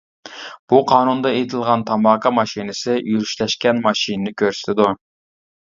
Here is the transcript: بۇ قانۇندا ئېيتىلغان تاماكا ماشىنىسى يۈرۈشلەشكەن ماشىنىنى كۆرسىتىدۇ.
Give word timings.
بۇ 0.71 0.79
قانۇندا 0.91 1.33
ئېيتىلغان 1.35 1.85
تاماكا 1.91 2.33
ماشىنىسى 2.39 2.97
يۈرۈشلەشكەن 3.13 3.87
ماشىنىنى 3.87 4.39
كۆرسىتىدۇ. 4.43 4.93